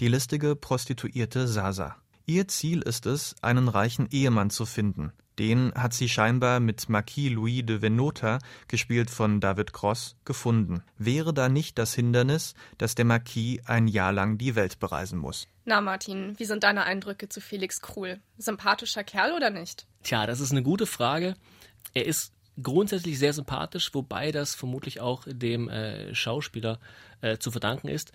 die 0.00 0.08
listige 0.08 0.56
Prostituierte 0.56 1.46
Sasa. 1.46 1.96
Ihr 2.26 2.48
Ziel 2.48 2.82
ist 2.82 3.06
es, 3.06 3.36
einen 3.42 3.68
reichen 3.68 4.08
Ehemann 4.10 4.50
zu 4.50 4.66
finden. 4.66 5.12
Den 5.38 5.74
hat 5.74 5.92
sie 5.92 6.08
scheinbar 6.08 6.60
mit 6.60 6.88
Marquis 6.88 7.30
Louis 7.30 7.66
de 7.66 7.82
Venota, 7.82 8.38
gespielt 8.68 9.10
von 9.10 9.40
David 9.40 9.72
Cross, 9.72 10.16
gefunden. 10.24 10.82
Wäre 10.96 11.34
da 11.34 11.48
nicht 11.48 11.76
das 11.76 11.92
Hindernis, 11.92 12.54
dass 12.78 12.94
der 12.94 13.04
Marquis 13.04 13.60
ein 13.66 13.88
Jahr 13.88 14.12
lang 14.12 14.38
die 14.38 14.54
Welt 14.54 14.78
bereisen 14.78 15.18
muss? 15.18 15.48
Na, 15.64 15.80
Martin, 15.80 16.38
wie 16.38 16.44
sind 16.44 16.62
deine 16.62 16.84
Eindrücke 16.84 17.28
zu 17.28 17.40
Felix 17.40 17.80
Kruhl? 17.80 18.20
Sympathischer 18.38 19.02
Kerl 19.02 19.32
oder 19.32 19.50
nicht? 19.50 19.86
Tja, 20.04 20.26
das 20.26 20.40
ist 20.40 20.52
eine 20.52 20.62
gute 20.62 20.86
Frage. 20.86 21.34
Er 21.94 22.06
ist 22.06 22.32
grundsätzlich 22.62 23.18
sehr 23.18 23.32
sympathisch, 23.32 23.92
wobei 23.92 24.30
das 24.30 24.54
vermutlich 24.54 25.00
auch 25.00 25.24
dem 25.26 25.68
äh, 25.68 26.14
Schauspieler 26.14 26.78
äh, 27.20 27.38
zu 27.38 27.50
verdanken 27.50 27.88
ist. 27.88 28.12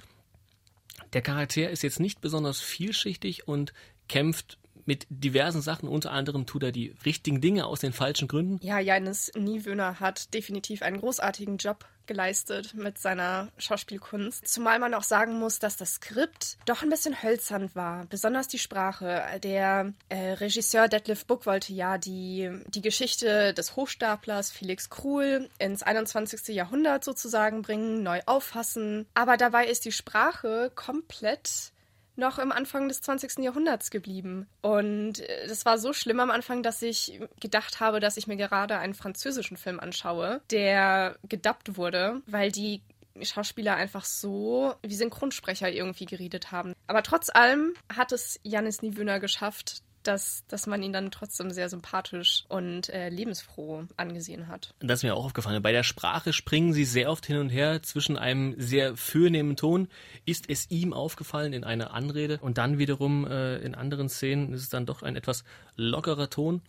Der 1.14 1.22
Charakter 1.22 1.70
ist 1.70 1.82
jetzt 1.84 2.00
nicht 2.00 2.22
besonders 2.22 2.60
vielschichtig 2.60 3.48
und 3.48 3.74
kämpft 4.08 4.58
mit 4.90 5.06
diversen 5.12 5.62
Sachen. 5.62 5.88
Unter 5.88 6.12
anderem 6.12 6.48
tut 6.48 6.64
er 6.64 6.72
die 6.72 6.96
richtigen 7.06 7.42
Dinge 7.42 7.68
aus 7.68 7.80
den 7.80 7.94
falschen 7.94 8.28
Gründen. 8.28 8.60
Ja, 8.66 8.80
Janis 8.80 9.32
Niewöhner 9.38 10.00
hat 10.00 10.34
definitiv 10.34 10.82
einen 10.82 11.00
großartigen 11.00 11.58
Job 11.58 11.86
geleistet 12.08 12.74
mit 12.74 12.98
seiner 12.98 13.50
Schauspielkunst. 13.60 14.48
Zumal 14.48 14.80
man 14.80 14.96
auch 14.96 15.04
sagen 15.04 15.38
muss, 15.38 15.60
dass 15.60 15.78
das 15.78 15.94
Skript 15.94 16.58
doch 16.66 16.82
ein 16.82 16.90
bisschen 16.90 17.22
hölzern 17.22 17.70
war. 17.76 18.08
Besonders 18.08 18.48
die 18.48 18.58
Sprache. 18.58 19.22
Der 19.44 19.94
äh, 20.10 20.32
Regisseur 20.32 20.88
Detlef 20.88 21.28
Book 21.28 21.46
wollte 21.46 21.72
ja 21.72 22.00
die, 22.00 22.50
die 22.66 22.82
Geschichte 22.82 23.54
des 23.54 23.76
Hochstaplers 23.76 24.50
Felix 24.50 24.90
Kruhl 24.90 25.50
ins 25.60 25.84
21. 25.84 26.48
Jahrhundert 26.56 27.04
sozusagen 27.04 27.62
bringen, 27.62 28.02
neu 28.02 28.22
auffassen. 28.26 29.06
Aber 29.14 29.38
dabei 29.38 29.68
ist 29.68 29.86
die 29.86 29.92
Sprache 29.92 30.72
komplett 30.74 31.74
noch 32.20 32.38
im 32.40 32.52
Anfang 32.52 32.88
des 32.88 33.02
20. 33.02 33.40
Jahrhunderts 33.40 33.90
geblieben. 33.90 34.48
Und 34.62 35.20
äh, 35.20 35.48
das 35.48 35.66
war 35.66 35.78
so 35.80 35.94
schlimm 35.94 36.20
am 36.20 36.32
Anfang, 36.32 36.62
dass 36.64 36.82
ich 36.82 37.20
gedacht 37.40 37.80
habe, 37.80 38.00
dass 38.00 38.18
ich 38.18 38.28
mir 38.28 38.36
gerade 38.36 38.78
einen 38.78 38.94
französischen 38.94 39.58
Film 39.58 39.80
anschaue, 39.80 40.42
der 40.52 41.18
gedubbt 41.28 41.78
wurde, 41.78 42.22
weil 42.28 42.52
die 42.52 42.82
Schauspieler 43.22 43.76
einfach 43.76 44.06
so 44.06 44.74
wie 44.82 44.96
Synchronsprecher 44.96 45.70
irgendwie 45.70 46.06
geredet 46.06 46.52
haben. 46.52 46.74
Aber 46.88 47.04
trotz 47.04 47.30
allem 47.30 47.74
hat 47.94 48.12
es 48.12 48.40
Janis 48.44 48.82
Niewöhner 48.82 49.20
geschafft, 49.20 49.82
dass, 50.04 50.44
dass 50.48 50.68
man 50.68 50.82
ihn 50.82 50.94
dann 50.94 51.12
trotzdem 51.12 51.52
sehr 51.52 51.70
sympathisch 51.70 52.46
und 52.48 52.90
äh, 52.90 53.10
lebensfroh 53.10 53.86
angesehen 53.98 54.48
hat. 54.48 54.74
Das 54.80 55.00
ist 55.00 55.04
mir 55.04 55.16
auch 55.16 55.26
aufgefallen. 55.26 55.62
Bei 55.62 55.72
der 55.72 55.84
Sprache 55.84 56.34
springen 56.34 56.74
sie 56.74 56.86
sehr 56.86 57.10
oft 57.12 57.26
hin 57.26 57.38
und 57.38 57.50
her 57.50 57.82
zwischen 57.84 58.18
einem 58.18 58.56
sehr 58.58 58.96
fürnehmen 58.96 59.56
Ton. 59.56 59.88
Ist 60.26 60.50
es 60.50 60.70
ihm 60.72 60.94
aufgefallen 60.94 61.54
in 61.54 61.64
einer 61.64 61.94
Anrede 61.94 62.40
und 62.42 62.58
dann 62.58 62.78
wiederum 62.78 63.28
äh, 63.28 63.58
in 63.58 63.76
anderen 63.76 64.10
Szenen 64.10 64.54
ist 64.54 64.62
es 64.62 64.70
dann 64.70 64.86
doch 64.86 65.04
ein 65.04 65.16
etwas 65.16 65.44
lockerer 65.76 66.30
Ton. 66.30 66.62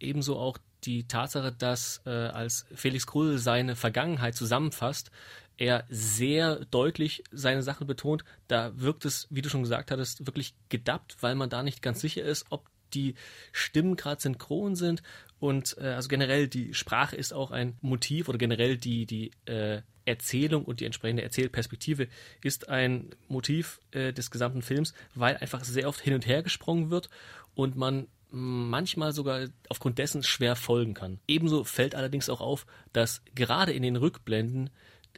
Ebenso 0.00 0.38
auch 0.38 0.58
die 0.86 1.06
Tatsache, 1.06 1.52
dass 1.52 2.02
äh, 2.06 2.10
als 2.10 2.66
Felix 2.74 3.06
Krull 3.06 3.38
seine 3.38 3.76
Vergangenheit 3.76 4.34
zusammenfasst, 4.34 5.10
er 5.56 5.84
sehr 5.88 6.64
deutlich 6.66 7.22
seine 7.30 7.62
Sache 7.62 7.84
betont. 7.84 8.24
Da 8.48 8.72
wirkt 8.78 9.04
es, 9.04 9.26
wie 9.30 9.42
du 9.42 9.48
schon 9.48 9.62
gesagt 9.62 9.90
hattest, 9.90 10.26
wirklich 10.26 10.54
gedappt, 10.68 11.16
weil 11.20 11.34
man 11.34 11.50
da 11.50 11.62
nicht 11.62 11.82
ganz 11.82 12.00
sicher 12.00 12.22
ist, 12.22 12.46
ob 12.50 12.68
die 12.92 13.14
Stimmen 13.52 13.96
gerade 13.96 14.20
synchron 14.20 14.76
sind. 14.76 15.02
Und 15.38 15.76
äh, 15.78 15.88
also 15.88 16.08
generell 16.08 16.48
die 16.48 16.74
Sprache 16.74 17.16
ist 17.16 17.32
auch 17.32 17.50
ein 17.50 17.76
Motiv 17.80 18.28
oder 18.28 18.38
generell 18.38 18.76
die, 18.76 19.06
die 19.06 19.30
äh, 19.46 19.82
Erzählung 20.04 20.64
und 20.64 20.80
die 20.80 20.86
entsprechende 20.86 21.22
Erzählperspektive 21.22 22.08
ist 22.42 22.68
ein 22.68 23.10
Motiv 23.28 23.80
äh, 23.90 24.12
des 24.12 24.30
gesamten 24.30 24.62
Films, 24.62 24.94
weil 25.14 25.36
einfach 25.36 25.64
sehr 25.64 25.88
oft 25.88 26.00
hin 26.00 26.14
und 26.14 26.26
her 26.26 26.42
gesprungen 26.42 26.90
wird 26.90 27.10
und 27.54 27.76
man 27.76 28.06
manchmal 28.34 29.12
sogar 29.12 29.46
aufgrund 29.68 29.98
dessen 29.98 30.22
schwer 30.24 30.56
folgen 30.56 30.94
kann. 30.94 31.20
Ebenso 31.28 31.62
fällt 31.62 31.94
allerdings 31.94 32.28
auch 32.28 32.40
auf, 32.40 32.66
dass 32.92 33.22
gerade 33.34 33.72
in 33.72 33.82
den 33.82 33.96
Rückblenden 33.96 34.70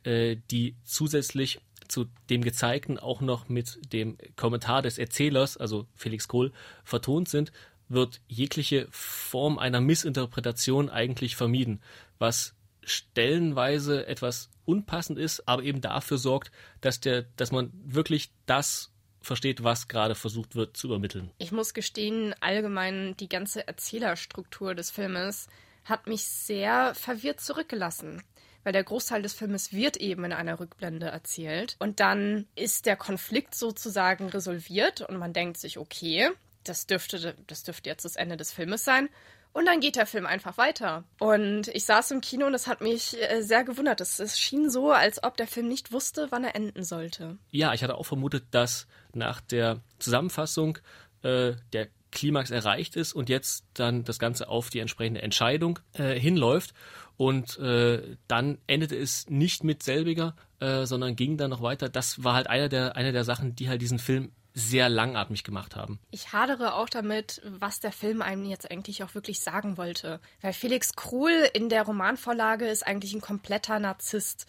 äh, 0.05 0.37
die 0.51 0.77
zusätzlich 0.85 1.59
zu 1.89 2.07
dem 2.31 2.43
Gezeigten 2.43 2.99
auch 2.99 3.21
noch 3.21 3.49
mit 3.49 3.93
dem 3.93 4.19
Kommentar 4.37 4.83
des 4.83 4.99
Erzählers, 4.99 5.57
also 5.57 5.87
Felix 5.95 6.29
Kohl, 6.29 6.53
vertont 6.85 7.29
sind, 7.29 7.53
wird 7.89 8.21
jegliche 8.29 8.89
Form 8.91 9.59
einer 9.59 9.81
Missinterpretation 9.81 10.91
eigentlich 10.91 11.37
vermieden, 11.37 11.81
was 12.19 12.55
stellenweise 12.83 14.07
etwas 14.07 14.51
unpassend 14.65 15.19
ist, 15.19 15.49
aber 15.49 15.63
eben 15.63 15.81
dafür 15.81 16.19
sorgt, 16.19 16.51
dass 16.81 17.01
der, 17.01 17.23
dass 17.37 17.51
man 17.53 17.73
wirklich 17.73 18.31
das 18.47 18.93
versteht, 19.27 19.63
was 19.63 19.89
gerade 19.89 20.15
versucht 20.15 20.55
wird 20.55 20.77
zu 20.77 20.87
übermitteln. 20.87 21.31
Ich 21.39 21.53
muss 21.53 21.75
gestehen, 21.75 22.35
allgemein 22.41 23.17
die 23.19 23.29
ganze 23.29 23.67
Erzählerstruktur 23.67 24.75
des 24.75 24.91
Filmes 24.91 25.49
hat 25.85 26.07
mich 26.07 26.27
sehr 26.27 26.95
verwirrt 26.95 27.41
zurückgelassen 27.41 28.23
weil 28.67 28.73
der 28.73 28.83
Großteil 28.83 29.23
des 29.23 29.33
Filmes 29.33 29.73
wird 29.73 29.97
eben 29.97 30.25
in 30.25 30.33
einer 30.33 30.59
Rückblende 30.59 31.07
erzählt. 31.07 31.77
Und 31.79 32.01
dann 32.01 32.49
ist 32.57 32.87
der 32.87 32.97
Konflikt 32.97 33.55
sozusagen 33.55 34.29
resolviert 34.29 35.03
und 35.03 35.19
man 35.19 35.33
denkt 35.33 35.59
sich, 35.59 35.79
okay, 35.79 36.31
das 36.65 36.89
dürfte, 36.89 37.37
das 37.47 37.63
dürfte 37.63 37.89
jetzt 37.89 38.05
das 38.05 38.17
Ende 38.17 38.37
des 38.37 38.51
Filmes 38.51 38.83
sein. 38.83 39.09
Und 39.57 39.65
dann 39.65 39.81
geht 39.81 39.97
der 39.97 40.05
Film 40.05 40.27
einfach 40.27 40.59
weiter. 40.59 41.05
Und 41.19 41.69
ich 41.69 41.87
saß 41.87 42.11
im 42.11 42.21
Kino 42.21 42.45
und 42.45 42.53
es 42.53 42.67
hat 42.67 42.83
mich 42.83 43.17
äh, 43.19 43.41
sehr 43.41 43.65
gewundert. 43.65 44.03
Es, 44.03 44.19
es, 44.19 44.39
schien 44.39 44.69
so, 44.69 44.93
als 44.93 45.25
ob 45.25 45.39
der 45.39 45.47
Film 45.47 45.67
nicht 45.67 45.93
wusste, 45.93 46.27
wann 46.29 46.45
er 46.45 46.55
enden 46.55 46.85
sollte. 46.85 47.39
Ja, 47.53 47.73
ich 47.73 47.83
hatte 47.83 47.95
auch 47.95 48.05
vermutet, 48.05 48.45
dass 48.51 48.87
nach 49.15 49.41
der 49.41 49.81
Zusammenfassung 49.99 50.77
äh, 51.23 51.55
der 51.73 51.89
Klimax 52.13 52.51
erreicht 52.51 52.97
ist 52.97 53.13
und 53.13 53.29
jetzt 53.29 53.65
dann 53.75 54.05
das 54.05 54.19
Ganze 54.19 54.49
auf 54.49 54.71
die 54.71 54.81
entsprechende 54.81 55.23
Entscheidung 55.23 55.79
äh, 55.95 56.19
hinläuft. 56.19 56.73
Und 57.17 57.59
äh, 57.59 58.17
dann 58.29 58.59
endete 58.67 58.97
es 58.97 59.29
nicht 59.31 59.65
mit 59.65 59.83
selbiger, 59.83 60.37
äh, 60.61 60.85
sondern 60.85 61.17
ging 61.17 61.37
dann 61.39 61.51
noch 61.51 61.63
weiter. 61.63 61.89
Das 61.89 62.23
war 62.25 62.35
halt 62.35 62.49
einer 62.49 62.69
der, 62.69 62.97
eine 62.97 63.13
der 63.13 63.25
Sachen, 63.25 63.57
die 63.57 63.69
halt 63.69 63.81
diesen 63.81 63.99
Film 63.99 64.33
sehr 64.53 64.89
langatmig 64.89 65.45
gemacht 65.45 65.77
haben. 65.77 65.99
Ich 66.11 66.33
hadere 66.33 66.75
auch 66.75 66.89
damit, 66.89 67.43
was 67.45 67.79
der 67.79 67.93
Film 67.93 68.23
einem 68.23 68.47
jetzt 68.47 68.71
eigentlich 68.71 69.05
auch 69.05 69.15
wirklich 69.15 69.41
sagen 69.41 69.77
wollte. 69.77 70.19
Weil 70.41 70.55
Felix 70.55 70.95
Kruhl 70.95 71.47
in 71.53 71.69
der 71.69 71.83
Romanvorlage 71.83 72.67
ist 72.67 72.87
eigentlich 72.87 73.13
ein 73.13 73.21
kompletter 73.21 73.79
Narzisst. 73.79 74.47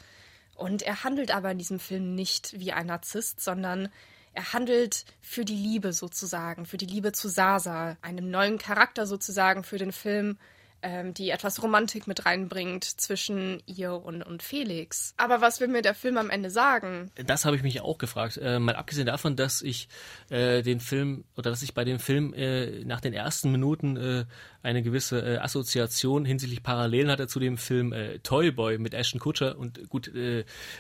Und 0.56 0.82
er 0.82 1.04
handelt 1.04 1.32
aber 1.32 1.52
in 1.52 1.58
diesem 1.58 1.80
Film 1.80 2.16
nicht 2.16 2.58
wie 2.58 2.72
ein 2.72 2.88
Narzisst, 2.88 3.42
sondern 3.42 3.90
er 4.38 4.53
handelt 4.53 5.03
für 5.20 5.44
die 5.46 5.56
Liebe 5.56 5.94
sozusagen, 5.94 6.67
für 6.67 6.77
die 6.77 6.86
Liebe 6.86 7.12
zu 7.12 7.27
Sasa, 7.27 7.98
einem 8.03 8.29
neuen 8.29 8.60
Charakter 8.60 9.08
sozusagen 9.08 9.63
für 9.63 9.79
den 9.79 9.91
Film, 9.91 10.38
ähm, 10.81 11.13
die 11.13 11.31
etwas 11.31 11.62
Romantik 11.63 12.07
mit 12.07 12.25
reinbringt 12.25 12.84
zwischen 12.84 13.62
ihr 13.65 13.93
und, 13.93 14.22
und 14.22 14.43
Felix. 14.43 15.13
Aber 15.17 15.41
was 15.41 15.60
will 15.60 15.67
mir 15.67 15.81
der 15.81 15.96
Film 15.96 16.17
am 16.17 16.29
Ende 16.29 16.50
sagen? 16.50 17.12
Das 17.15 17.46
habe 17.46 17.55
ich 17.55 17.63
mich 17.63 17.81
auch 17.81 17.98
gefragt. 17.98 18.38
Äh, 18.38 18.60
mal 18.60 18.75
abgesehen 18.75 19.07
davon, 19.07 19.36
dass 19.36 19.62
ich 19.62 19.89
äh, 20.29 20.62
den 20.62 20.79
Film 20.79 21.24
oder 21.36 21.50
dass 21.50 21.62
ich 21.62 21.74
bei 21.74 21.84
dem 21.84 22.00
Film 22.00 22.34
äh, 22.34 22.84
nach 22.86 23.01
den 23.01 23.13
ersten 23.13 23.51
Minuten 23.51 23.98
äh, 23.98 24.25
eine 24.62 24.84
gewisse 24.84 25.19
äh, 25.19 25.38
Assoziation 25.38 26.25
hinsichtlich 26.25 26.62
Parallelen 26.62 27.10
hatte 27.10 27.27
zu 27.27 27.39
dem 27.39 27.57
Film 27.57 27.93
äh, 27.93 28.19
Toy 28.19 28.51
Boy 28.51 28.77
mit 28.77 28.93
Ashton 28.93 29.19
Kutcher 29.19 29.57
und 29.57 29.89
gut, 29.89 30.12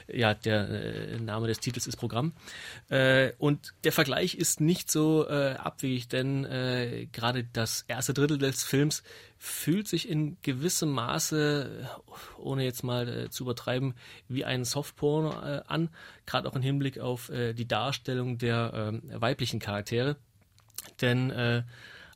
ja, 0.07 0.33
der 0.33 1.19
Name 1.19 1.47
des 1.47 1.59
Titels 1.59 1.87
ist 1.87 1.97
Programm. 1.97 2.33
und 3.37 3.73
der 3.83 3.91
Vergleich 3.91 4.35
ist 4.35 4.61
nicht 4.61 4.91
so 4.91 5.27
abwegig, 5.27 6.07
denn 6.07 7.07
gerade 7.11 7.43
das 7.53 7.85
erste 7.87 8.13
Drittel 8.13 8.37
des 8.37 8.63
Films 8.63 9.03
fühlt 9.37 9.87
sich 9.87 10.09
in 10.09 10.37
gewissem 10.41 10.91
Maße, 10.91 11.87
ohne 12.37 12.63
jetzt 12.63 12.83
mal 12.83 13.07
äh, 13.07 13.29
zu 13.29 13.43
übertreiben, 13.43 13.93
wie 14.27 14.45
ein 14.45 14.65
Softporno 14.65 15.31
äh, 15.31 15.61
an, 15.67 15.89
gerade 16.25 16.49
auch 16.49 16.55
im 16.55 16.61
Hinblick 16.61 16.99
auf 16.99 17.29
äh, 17.29 17.53
die 17.53 17.67
Darstellung 17.67 18.37
der 18.37 18.71
ähm, 18.73 19.03
weiblichen 19.13 19.59
Charaktere. 19.59 20.15
Denn 21.01 21.29
äh, 21.29 21.63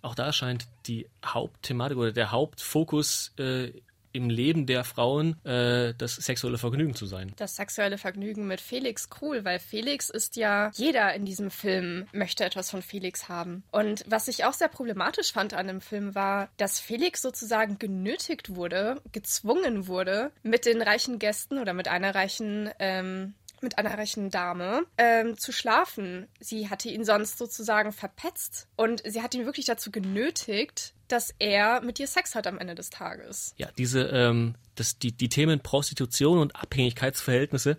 auch 0.01 0.15
da 0.15 0.33
scheint 0.33 0.67
die 0.87 1.07
Hauptthematik 1.23 1.97
oder 1.97 2.11
der 2.11 2.31
Hauptfokus 2.31 3.33
äh, 3.37 3.71
im 4.13 4.29
Leben 4.29 4.65
der 4.65 4.83
Frauen 4.83 5.43
äh, 5.45 5.93
das 5.97 6.15
sexuelle 6.15 6.57
Vergnügen 6.57 6.95
zu 6.95 7.05
sein. 7.05 7.33
Das 7.37 7.55
sexuelle 7.55 7.97
Vergnügen 7.97 8.47
mit 8.47 8.61
Felix 8.61 9.09
Kruhl, 9.09 9.45
weil 9.45 9.59
Felix 9.59 10.09
ist 10.09 10.35
ja, 10.35 10.71
jeder 10.73 11.13
in 11.13 11.25
diesem 11.25 11.51
Film 11.51 12.07
möchte 12.11 12.45
etwas 12.45 12.69
von 12.69 12.81
Felix 12.81 13.29
haben. 13.29 13.63
Und 13.71 14.03
was 14.07 14.27
ich 14.27 14.45
auch 14.45 14.53
sehr 14.53 14.69
problematisch 14.69 15.31
fand 15.31 15.53
an 15.53 15.67
dem 15.67 15.81
Film 15.81 16.15
war, 16.15 16.49
dass 16.57 16.79
Felix 16.79 17.21
sozusagen 17.21 17.79
genötigt 17.79 18.55
wurde, 18.55 19.01
gezwungen 19.11 19.87
wurde, 19.87 20.31
mit 20.43 20.65
den 20.65 20.81
reichen 20.81 21.19
Gästen 21.19 21.59
oder 21.59 21.73
mit 21.73 21.87
einer 21.87 22.15
reichen 22.15 22.69
ähm, 22.79 23.33
mit 23.61 23.77
einer 23.77 23.97
reichen 23.97 24.29
Dame 24.29 24.85
ähm, 24.97 25.37
zu 25.37 25.51
schlafen. 25.51 26.27
Sie 26.39 26.69
hatte 26.69 26.89
ihn 26.89 27.05
sonst 27.05 27.37
sozusagen 27.37 27.91
verpetzt 27.91 28.67
und 28.75 29.03
sie 29.05 29.21
hat 29.21 29.35
ihn 29.35 29.45
wirklich 29.45 29.65
dazu 29.65 29.91
genötigt, 29.91 30.93
dass 31.11 31.33
er 31.39 31.81
mit 31.81 31.97
dir 31.97 32.07
Sex 32.07 32.35
hat 32.35 32.47
am 32.47 32.57
Ende 32.57 32.75
des 32.75 32.89
Tages. 32.89 33.53
Ja, 33.57 33.69
diese, 33.77 34.01
ähm, 34.03 34.55
das, 34.75 34.97
die, 34.97 35.11
die 35.11 35.29
Themen 35.29 35.59
Prostitution 35.59 36.39
und 36.39 36.55
Abhängigkeitsverhältnisse 36.55 37.77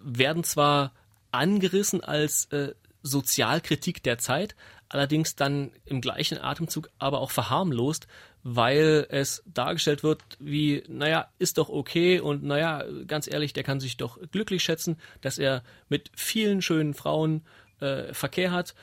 werden 0.00 0.44
zwar 0.44 0.92
angerissen 1.32 2.02
als 2.02 2.46
äh, 2.46 2.74
Sozialkritik 3.02 4.02
der 4.02 4.18
Zeit, 4.18 4.54
allerdings 4.88 5.36
dann 5.36 5.72
im 5.84 6.00
gleichen 6.00 6.38
Atemzug 6.38 6.90
aber 6.98 7.20
auch 7.20 7.30
verharmlost, 7.30 8.06
weil 8.42 9.06
es 9.10 9.42
dargestellt 9.46 10.02
wird 10.02 10.22
wie, 10.38 10.82
naja, 10.88 11.28
ist 11.38 11.58
doch 11.58 11.68
okay 11.68 12.20
und 12.20 12.42
naja, 12.42 12.84
ganz 13.06 13.26
ehrlich, 13.26 13.52
der 13.52 13.64
kann 13.64 13.80
sich 13.80 13.96
doch 13.96 14.18
glücklich 14.30 14.62
schätzen, 14.62 14.98
dass 15.20 15.38
er 15.38 15.62
mit 15.88 16.10
vielen 16.14 16.62
schönen 16.62 16.94
Frauen 16.94 17.42
äh, 17.80 18.12
Verkehr 18.14 18.52
hat. 18.52 18.74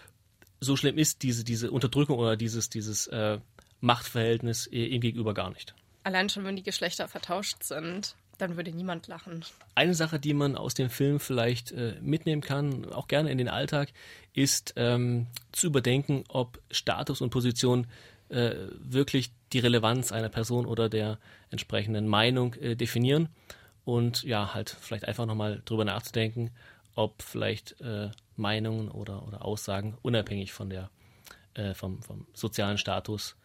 So 0.60 0.75
schlimm 0.75 0.98
ist 0.98 1.24
diese, 1.24 1.44
diese 1.44 1.72
Unterdrückung 1.72 2.17
oder 2.20 2.36
dieses, 2.36 2.70
dieses 2.70 3.08
äh, 3.08 3.39
Machtverhältnis 3.79 4.67
ihm 4.67 5.01
gegenüber 5.01 5.34
gar 5.34 5.50
nicht. 5.50 5.75
Allein 6.03 6.29
schon, 6.29 6.46
wenn 6.46 6.55
die 6.55 6.63
Geschlechter 6.63 7.07
vertauscht 7.07 7.63
sind, 7.63 8.15
dann 8.38 8.55
würde 8.55 8.72
niemand 8.72 9.07
lachen. 9.07 9.43
Eine 9.75 9.93
Sache, 9.93 10.19
die 10.19 10.34
man 10.34 10.55
aus 10.55 10.74
dem 10.74 10.89
Film 10.89 11.19
vielleicht 11.19 11.72
äh, 11.72 11.96
mitnehmen 12.01 12.41
kann, 12.41 12.86
auch 12.91 13.07
gerne 13.07 13.31
in 13.31 13.38
den 13.38 13.50
Alltag, 13.50 13.89
ist 14.34 14.74
ähm, 14.75 15.27
zu 15.51 15.67
überdenken, 15.67 16.24
ob 16.29 16.62
Status 16.72 17.22
und 17.22 17.29
Position 17.29 17.88
äh, 18.29 18.55
wirklich 18.79 19.31
die 19.53 19.60
Relevanz 19.60 20.12
einer 20.12 20.29
Person 20.29 20.65
oder 20.65 20.89
der 20.89 21.17
entsprechenden 21.50 22.07
Meinung 22.07 22.53
äh, 22.55 22.75
definieren. 22.75 23.29
Und 23.86 24.24
ja, 24.24 24.53
halt 24.53 24.75
vielleicht 24.79 25.07
einfach 25.07 25.25
nochmal 25.25 25.62
drüber 25.65 25.86
nachzudenken, 25.86 26.51
ob 26.93 27.22
vielleicht 27.22 27.79
äh, 27.81 28.12
Meinungen 28.36 28.89
oder, 28.89 29.25
oder 29.27 29.46
Aussagen 29.46 29.98
unabhängig 30.01 30.51
von 30.51 30.69
der, 30.69 30.89
äh, 31.53 31.74
vom, 31.74 32.01
vom 32.01 32.27
sozialen 32.34 32.77
Status 32.77 33.36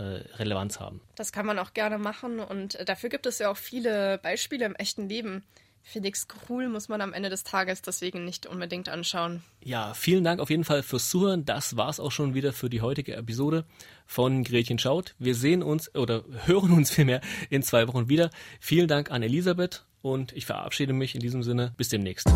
Relevanz 0.00 0.80
haben. 0.80 1.00
Das 1.16 1.32
kann 1.32 1.46
man 1.46 1.58
auch 1.58 1.74
gerne 1.74 1.98
machen 1.98 2.40
und 2.40 2.76
äh, 2.76 2.84
dafür 2.84 3.10
gibt 3.10 3.26
es 3.26 3.38
ja 3.38 3.50
auch 3.50 3.56
viele 3.56 4.18
Beispiele 4.18 4.64
im 4.64 4.74
echten 4.74 5.08
Leben. 5.08 5.44
Felix 5.84 6.28
Kruhl 6.28 6.68
muss 6.68 6.88
man 6.88 7.00
am 7.00 7.12
Ende 7.12 7.28
des 7.28 7.42
Tages 7.44 7.82
deswegen 7.82 8.24
nicht 8.24 8.46
unbedingt 8.46 8.88
anschauen. 8.88 9.42
Ja, 9.62 9.94
vielen 9.94 10.24
Dank 10.24 10.40
auf 10.40 10.48
jeden 10.48 10.64
Fall 10.64 10.82
fürs 10.82 11.08
Zuhören. 11.08 11.44
Das 11.44 11.76
war's 11.76 12.00
auch 12.00 12.12
schon 12.12 12.34
wieder 12.34 12.52
für 12.52 12.70
die 12.70 12.80
heutige 12.80 13.16
Episode 13.16 13.64
von 14.06 14.44
Gretchen 14.44 14.78
Schaut. 14.78 15.14
Wir 15.18 15.34
sehen 15.34 15.62
uns 15.62 15.92
oder 15.94 16.24
hören 16.46 16.72
uns 16.72 16.90
vielmehr 16.94 17.20
in 17.50 17.62
zwei 17.62 17.88
Wochen 17.88 18.08
wieder. 18.08 18.30
Vielen 18.60 18.88
Dank 18.88 19.10
an 19.10 19.22
Elisabeth 19.22 19.84
und 20.02 20.32
ich 20.32 20.46
verabschiede 20.46 20.92
mich 20.92 21.14
in 21.14 21.20
diesem 21.20 21.42
Sinne. 21.42 21.74
Bis 21.76 21.88
demnächst. 21.88 22.28